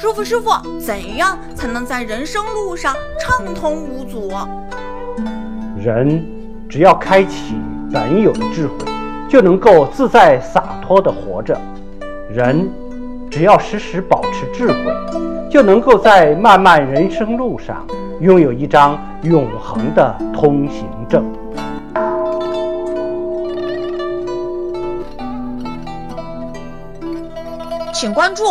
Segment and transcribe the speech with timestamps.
[0.00, 4.30] 师傅师傅怎样才能在人生路上畅通无阻？
[5.76, 6.24] 人
[6.68, 7.56] 只要开启
[7.92, 8.74] 本有的智慧
[9.28, 11.60] 就能够自在洒脱的活着。
[12.30, 12.70] 人
[13.28, 14.76] 只要时时保持智慧
[15.50, 17.84] 就能够在漫漫人生路上
[18.20, 21.24] 拥有一张永恒的通行证。
[27.92, 28.44] 请关注